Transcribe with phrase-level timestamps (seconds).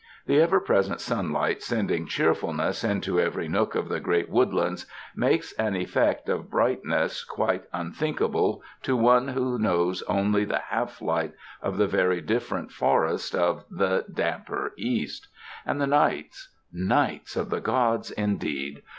[0.25, 5.75] The ever present sunlight sending cheerfulness into every nook of the great woodlands, makes an
[5.75, 11.85] effect of brightness quite unthinkable to one who knows only the half light of the
[11.85, 15.27] very different forest of the 53 UNDER THE SKY IN CALIFORNIA damper East.
[15.67, 16.49] And the nights!
[16.73, 18.81] nights of the gods, indeed.